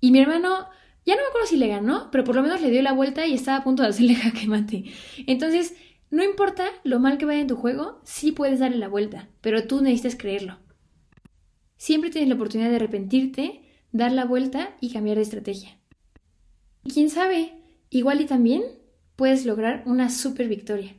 Y 0.00 0.12
mi 0.12 0.20
hermano, 0.20 0.68
ya 1.04 1.16
no 1.16 1.22
me 1.22 1.28
acuerdo 1.28 1.48
si 1.48 1.56
le 1.56 1.66
ganó, 1.66 2.10
pero 2.12 2.22
por 2.22 2.36
lo 2.36 2.42
menos 2.42 2.62
le 2.62 2.70
dio 2.70 2.80
la 2.80 2.92
vuelta 2.92 3.26
y 3.26 3.34
estaba 3.34 3.58
a 3.58 3.64
punto 3.64 3.82
de 3.82 3.88
hacerle 3.88 4.14
jaque 4.22 4.46
mate. 4.46 4.84
Entonces, 5.26 5.74
no 6.10 6.22
importa 6.22 6.64
lo 6.84 7.00
mal 7.00 7.18
que 7.18 7.24
vaya 7.24 7.40
en 7.40 7.48
tu 7.48 7.56
juego, 7.56 8.00
sí 8.04 8.30
puedes 8.30 8.60
darle 8.60 8.78
la 8.78 8.86
vuelta, 8.86 9.28
pero 9.40 9.66
tú 9.66 9.82
necesitas 9.82 10.14
creerlo. 10.14 10.60
Siempre 11.76 12.10
tienes 12.10 12.28
la 12.28 12.36
oportunidad 12.36 12.70
de 12.70 12.76
arrepentirte, 12.76 13.62
dar 13.90 14.12
la 14.12 14.26
vuelta 14.26 14.76
y 14.80 14.92
cambiar 14.92 15.16
de 15.16 15.22
estrategia. 15.22 15.76
Y 16.84 16.92
quién 16.92 17.10
sabe, 17.10 17.52
igual 17.90 18.20
y 18.20 18.26
también 18.26 18.62
puedes 19.16 19.44
lograr 19.46 19.82
una 19.86 20.10
super 20.10 20.48
victoria. 20.48 20.94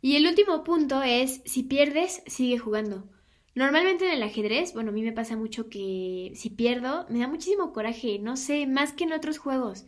Y 0.00 0.16
el 0.16 0.26
último 0.26 0.64
punto 0.64 1.02
es, 1.02 1.42
si 1.44 1.62
pierdes, 1.62 2.22
sigue 2.26 2.58
jugando. 2.58 3.08
Normalmente 3.54 4.06
en 4.06 4.12
el 4.12 4.22
ajedrez, 4.22 4.72
bueno, 4.74 4.90
a 4.90 4.92
mí 4.92 5.02
me 5.02 5.12
pasa 5.12 5.36
mucho 5.36 5.68
que 5.68 6.32
si 6.34 6.50
pierdo, 6.50 7.06
me 7.08 7.20
da 7.20 7.28
muchísimo 7.28 7.72
coraje, 7.72 8.18
no 8.18 8.36
sé, 8.36 8.66
más 8.66 8.92
que 8.92 9.04
en 9.04 9.12
otros 9.12 9.38
juegos. 9.38 9.86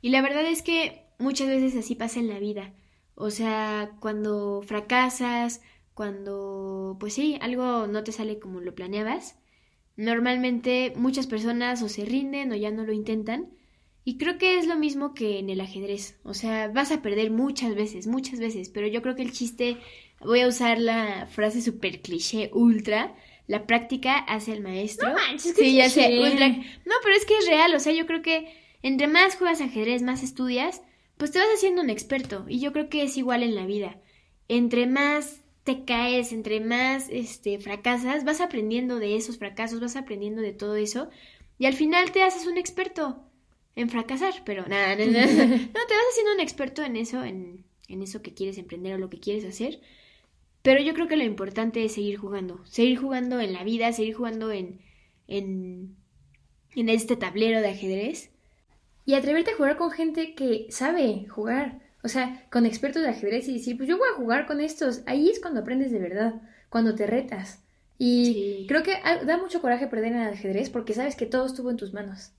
Y 0.00 0.10
la 0.10 0.22
verdad 0.22 0.46
es 0.46 0.62
que 0.62 1.04
muchas 1.18 1.48
veces 1.48 1.76
así 1.76 1.94
pasa 1.94 2.20
en 2.20 2.28
la 2.28 2.38
vida. 2.38 2.72
O 3.14 3.30
sea, 3.30 3.96
cuando 4.00 4.62
fracasas, 4.62 5.60
cuando, 5.94 6.96
pues 6.98 7.12
sí, 7.14 7.36
algo 7.42 7.86
no 7.86 8.04
te 8.04 8.12
sale 8.12 8.38
como 8.38 8.60
lo 8.60 8.74
planeabas, 8.74 9.36
normalmente 9.96 10.94
muchas 10.96 11.26
personas 11.26 11.82
o 11.82 11.88
se 11.88 12.04
rinden 12.04 12.52
o 12.52 12.56
ya 12.56 12.70
no 12.70 12.84
lo 12.84 12.92
intentan 12.92 13.50
y 14.04 14.16
creo 14.16 14.38
que 14.38 14.58
es 14.58 14.66
lo 14.66 14.76
mismo 14.76 15.12
que 15.14 15.38
en 15.38 15.50
el 15.50 15.60
ajedrez. 15.60 16.18
O 16.22 16.34
sea, 16.34 16.68
vas 16.68 16.90
a 16.90 17.02
perder 17.02 17.30
muchas 17.30 17.74
veces, 17.74 18.06
muchas 18.06 18.40
veces. 18.40 18.70
Pero 18.70 18.86
yo 18.86 19.02
creo 19.02 19.14
que 19.14 19.22
el 19.22 19.32
chiste, 19.32 19.76
voy 20.20 20.40
a 20.40 20.48
usar 20.48 20.78
la 20.78 21.26
frase 21.26 21.60
super 21.60 22.00
cliché, 22.00 22.50
ultra. 22.52 23.14
La 23.46 23.66
práctica 23.66 24.16
hace 24.16 24.52
el 24.52 24.62
maestro. 24.62 25.08
No 25.08 25.14
manches, 25.14 25.54
sí, 25.56 25.74
ya 25.74 25.90
sé, 25.90 26.18
ultra. 26.18 26.48
No, 26.48 26.94
pero 27.02 27.14
es 27.14 27.26
que 27.26 27.36
es 27.36 27.46
real. 27.46 27.74
O 27.74 27.80
sea, 27.80 27.92
yo 27.92 28.06
creo 28.06 28.22
que 28.22 28.48
entre 28.82 29.06
más 29.06 29.36
juegas 29.36 29.60
ajedrez, 29.60 30.02
más 30.02 30.22
estudias, 30.22 30.80
pues 31.18 31.32
te 31.32 31.38
vas 31.38 31.48
haciendo 31.54 31.82
un 31.82 31.90
experto. 31.90 32.46
Y 32.48 32.60
yo 32.60 32.72
creo 32.72 32.88
que 32.88 33.02
es 33.02 33.18
igual 33.18 33.42
en 33.42 33.54
la 33.54 33.66
vida. 33.66 34.00
Entre 34.48 34.86
más 34.86 35.42
te 35.64 35.84
caes, 35.84 36.32
entre 36.32 36.60
más 36.60 37.08
este, 37.10 37.58
fracasas, 37.58 38.24
vas 38.24 38.40
aprendiendo 38.40 38.98
de 38.98 39.16
esos 39.16 39.36
fracasos, 39.36 39.80
vas 39.80 39.96
aprendiendo 39.96 40.40
de 40.40 40.52
todo 40.52 40.76
eso. 40.76 41.10
Y 41.58 41.66
al 41.66 41.74
final 41.74 42.12
te 42.12 42.22
haces 42.22 42.46
un 42.46 42.56
experto 42.56 43.29
en 43.76 43.88
fracasar, 43.88 44.34
pero 44.44 44.66
nada, 44.66 44.96
no, 44.96 45.06
no, 45.06 45.12
no, 45.12 45.16
te 45.16 45.94
vas 45.94 46.10
haciendo 46.10 46.34
un 46.34 46.40
experto 46.40 46.82
en 46.82 46.96
eso, 46.96 47.24
en, 47.24 47.64
en 47.88 48.02
eso 48.02 48.22
que 48.22 48.34
quieres 48.34 48.58
emprender 48.58 48.94
o 48.94 48.98
lo 48.98 49.10
que 49.10 49.20
quieres 49.20 49.44
hacer. 49.44 49.80
Pero 50.62 50.82
yo 50.82 50.92
creo 50.94 51.08
que 51.08 51.16
lo 51.16 51.24
importante 51.24 51.84
es 51.84 51.94
seguir 51.94 52.18
jugando, 52.18 52.64
seguir 52.66 52.98
jugando 52.98 53.40
en 53.40 53.52
la 53.52 53.64
vida, 53.64 53.92
seguir 53.92 54.14
jugando 54.14 54.52
en, 54.52 54.80
en, 55.26 55.96
en 56.74 56.88
este 56.88 57.16
tablero 57.16 57.60
de 57.60 57.70
ajedrez. 57.70 58.30
Y 59.06 59.14
atreverte 59.14 59.52
a 59.52 59.56
jugar 59.56 59.76
con 59.76 59.90
gente 59.90 60.34
que 60.34 60.66
sabe 60.70 61.26
jugar, 61.28 61.80
o 62.04 62.08
sea, 62.08 62.46
con 62.50 62.66
expertos 62.66 63.02
de 63.02 63.08
ajedrez 63.08 63.48
y 63.48 63.54
decir, 63.54 63.76
pues 63.76 63.88
yo 63.88 63.96
voy 63.96 64.08
a 64.08 64.16
jugar 64.16 64.46
con 64.46 64.60
estos. 64.60 65.02
Ahí 65.06 65.30
es 65.30 65.40
cuando 65.40 65.60
aprendes 65.60 65.90
de 65.90 65.98
verdad, 65.98 66.42
cuando 66.68 66.94
te 66.94 67.06
retas. 67.06 67.62
Y 67.98 68.66
creo 68.68 68.82
que 68.82 68.92
da 69.26 69.36
mucho 69.38 69.60
coraje 69.60 69.86
perder 69.86 70.12
en 70.12 70.20
el 70.20 70.34
ajedrez 70.34 70.70
porque 70.70 70.94
sabes 70.94 71.16
que 71.16 71.26
todo 71.26 71.46
estuvo 71.46 71.70
en 71.70 71.76
tus 71.76 71.92
manos. 71.92 72.32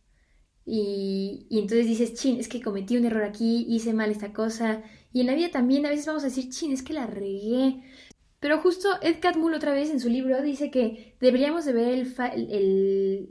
Y, 0.65 1.47
entonces 1.49 1.87
dices, 1.87 2.13
chin, 2.13 2.39
es 2.39 2.47
que 2.47 2.61
cometí 2.61 2.97
un 2.97 3.05
error 3.05 3.23
aquí, 3.23 3.65
hice 3.67 3.93
mal 3.93 4.11
esta 4.11 4.33
cosa. 4.33 4.83
Y 5.13 5.21
en 5.21 5.27
la 5.27 5.35
vida 5.35 5.49
también 5.51 5.85
a 5.85 5.89
veces 5.89 6.05
vamos 6.05 6.23
a 6.23 6.27
decir, 6.27 6.49
chin, 6.49 6.71
es 6.71 6.83
que 6.83 6.93
la 6.93 7.07
regué. 7.07 7.81
Pero 8.39 8.59
justo 8.59 8.89
Ed 9.01 9.17
Catmull 9.21 9.53
otra 9.53 9.73
vez 9.73 9.89
en 9.91 9.99
su 9.99 10.09
libro 10.09 10.41
dice 10.41 10.71
que 10.71 11.15
deberíamos 11.19 11.65
de 11.65 11.73
ver 11.73 11.89
el, 11.89 12.13
el, 12.49 13.29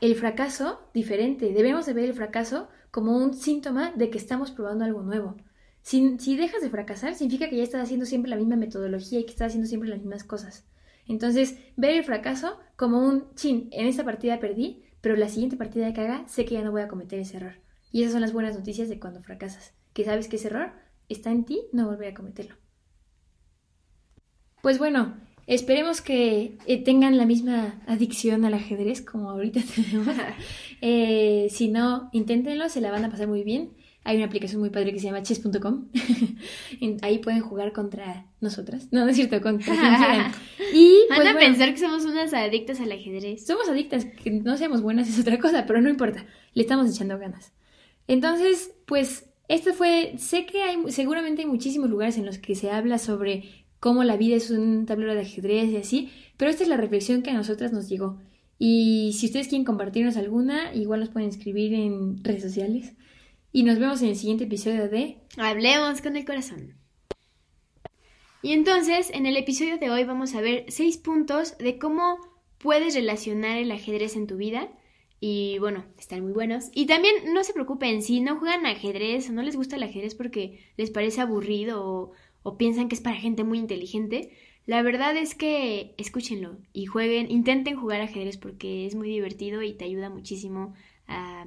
el 0.00 0.14
fracaso 0.16 0.80
diferente. 0.94 1.52
Debemos 1.52 1.86
de 1.86 1.92
ver 1.92 2.04
el 2.04 2.14
fracaso 2.14 2.68
como 2.90 3.16
un 3.16 3.34
síntoma 3.34 3.92
de 3.94 4.10
que 4.10 4.18
estamos 4.18 4.50
probando 4.50 4.84
algo 4.84 5.02
nuevo. 5.02 5.36
Si, 5.82 6.18
si 6.18 6.36
dejas 6.36 6.60
de 6.62 6.70
fracasar, 6.70 7.14
significa 7.14 7.48
que 7.48 7.56
ya 7.56 7.62
estás 7.62 7.82
haciendo 7.82 8.06
siempre 8.06 8.30
la 8.30 8.36
misma 8.36 8.56
metodología 8.56 9.20
y 9.20 9.24
que 9.24 9.30
estás 9.30 9.48
haciendo 9.48 9.68
siempre 9.68 9.88
las 9.88 10.00
mismas 10.00 10.24
cosas. 10.24 10.66
Entonces, 11.06 11.56
ver 11.76 11.94
el 11.94 12.04
fracaso 12.04 12.58
como 12.76 12.98
un 12.98 13.34
chin, 13.34 13.68
en 13.72 13.86
esta 13.86 14.04
partida 14.04 14.40
perdí, 14.40 14.82
pero 15.00 15.16
la 15.16 15.28
siguiente 15.28 15.56
partida 15.56 15.92
que 15.92 16.00
haga 16.02 16.26
sé 16.28 16.44
que 16.44 16.54
ya 16.54 16.62
no 16.62 16.72
voy 16.72 16.82
a 16.82 16.88
cometer 16.88 17.18
ese 17.18 17.36
error. 17.36 17.54
Y 17.90 18.02
esas 18.02 18.12
son 18.12 18.20
las 18.20 18.32
buenas 18.32 18.56
noticias 18.56 18.88
de 18.88 18.98
cuando 18.98 19.22
fracasas, 19.22 19.74
que 19.92 20.04
sabes 20.04 20.28
que 20.28 20.36
ese 20.36 20.48
error 20.48 20.72
está 21.08 21.30
en 21.30 21.44
ti, 21.44 21.62
no 21.72 21.86
volver 21.86 22.12
a 22.12 22.14
cometerlo. 22.14 22.56
Pues 24.62 24.78
bueno, 24.78 25.16
esperemos 25.46 26.00
que 26.00 26.58
eh, 26.66 26.84
tengan 26.84 27.16
la 27.16 27.26
misma 27.26 27.80
adicción 27.86 28.44
al 28.44 28.54
ajedrez 28.54 29.02
como 29.02 29.30
ahorita 29.30 29.60
tenemos. 29.74 30.16
Eh, 30.80 31.48
si 31.50 31.66
no, 31.66 32.08
inténtenlo, 32.12 32.68
se 32.68 32.80
la 32.80 32.92
van 32.92 33.04
a 33.04 33.10
pasar 33.10 33.26
muy 33.26 33.42
bien. 33.42 33.72
Hay 34.04 34.16
una 34.16 34.26
aplicación 34.26 34.60
muy 34.60 34.70
padre 34.70 34.92
que 34.92 35.00
se 35.00 35.06
llama 35.06 35.22
chess.com. 35.22 35.88
Ahí 37.02 37.18
pueden 37.18 37.40
jugar 37.40 37.72
contra 37.72 38.26
nosotras. 38.40 38.88
No, 38.90 39.04
no 39.04 39.10
es 39.10 39.16
cierto, 39.16 39.40
contra 39.40 39.66
quien 39.66 40.72
Y 40.74 40.94
van 41.10 41.18
pues, 41.18 41.34
a 41.34 41.38
pensar 41.38 41.72
que 41.72 41.78
somos 41.78 42.04
unas 42.04 42.32
adictas 42.32 42.80
al 42.80 42.92
ajedrez. 42.92 43.44
Somos 43.44 43.68
adictas, 43.68 44.06
que 44.06 44.30
no 44.30 44.56
seamos 44.56 44.80
buenas 44.80 45.08
es 45.08 45.18
otra 45.18 45.38
cosa, 45.38 45.66
pero 45.66 45.80
no 45.80 45.90
importa. 45.90 46.24
Le 46.54 46.62
estamos 46.62 46.90
echando 46.90 47.18
ganas. 47.18 47.52
Entonces, 48.06 48.72
pues, 48.86 49.28
esto 49.48 49.74
fue. 49.74 50.14
Sé 50.16 50.46
que 50.46 50.62
hay, 50.62 50.78
seguramente 50.88 51.42
hay 51.42 51.48
muchísimos 51.48 51.90
lugares 51.90 52.16
en 52.16 52.24
los 52.24 52.38
que 52.38 52.54
se 52.54 52.70
habla 52.70 52.98
sobre 52.98 53.66
cómo 53.80 54.04
la 54.04 54.16
vida 54.16 54.36
es 54.36 54.50
un 54.50 54.86
tablero 54.86 55.14
de 55.14 55.20
ajedrez 55.20 55.68
y 55.70 55.76
así, 55.76 56.10
pero 56.36 56.50
esta 56.50 56.62
es 56.62 56.68
la 56.68 56.76
reflexión 56.76 57.22
que 57.22 57.30
a 57.30 57.34
nosotras 57.34 57.72
nos 57.72 57.88
llegó. 57.88 58.18
Y 58.58 59.14
si 59.16 59.26
ustedes 59.26 59.48
quieren 59.48 59.64
compartirnos 59.64 60.16
alguna, 60.16 60.74
igual 60.74 61.00
nos 61.00 61.10
pueden 61.10 61.28
escribir 61.28 61.74
en 61.74 62.22
redes 62.24 62.42
sociales. 62.42 62.94
Y 63.52 63.62
nos 63.62 63.78
vemos 63.78 64.02
en 64.02 64.08
el 64.08 64.16
siguiente 64.16 64.44
episodio 64.44 64.88
de 64.88 65.18
Hablemos 65.36 66.02
con 66.02 66.16
el 66.16 66.24
corazón. 66.24 66.74
Y 68.42 68.52
entonces, 68.52 69.10
en 69.12 69.26
el 69.26 69.36
episodio 69.36 69.78
de 69.78 69.90
hoy 69.90 70.04
vamos 70.04 70.34
a 70.34 70.40
ver 70.40 70.66
seis 70.68 70.96
puntos 70.96 71.56
de 71.58 71.78
cómo 71.78 72.18
puedes 72.58 72.94
relacionar 72.94 73.58
el 73.58 73.72
ajedrez 73.72 74.16
en 74.16 74.26
tu 74.26 74.36
vida. 74.36 74.68
Y 75.20 75.58
bueno, 75.58 75.84
están 75.98 76.22
muy 76.22 76.32
buenos. 76.32 76.66
Y 76.72 76.86
también 76.86 77.32
no 77.32 77.42
se 77.42 77.52
preocupen, 77.52 78.02
si 78.02 78.20
no 78.20 78.38
juegan 78.38 78.66
ajedrez 78.66 79.28
o 79.28 79.32
no 79.32 79.42
les 79.42 79.56
gusta 79.56 79.76
el 79.76 79.82
ajedrez 79.82 80.14
porque 80.14 80.60
les 80.76 80.90
parece 80.90 81.20
aburrido 81.20 81.84
o, 81.84 82.12
o 82.42 82.56
piensan 82.56 82.88
que 82.88 82.94
es 82.94 83.00
para 83.00 83.16
gente 83.16 83.42
muy 83.42 83.58
inteligente, 83.58 84.30
la 84.66 84.82
verdad 84.82 85.16
es 85.16 85.34
que 85.34 85.94
escúchenlo 85.96 86.58
y 86.72 86.86
jueguen, 86.86 87.30
intenten 87.30 87.76
jugar 87.76 88.02
ajedrez 88.02 88.36
porque 88.36 88.86
es 88.86 88.94
muy 88.94 89.08
divertido 89.08 89.62
y 89.62 89.72
te 89.72 89.86
ayuda 89.86 90.10
muchísimo 90.10 90.74
a, 91.08 91.46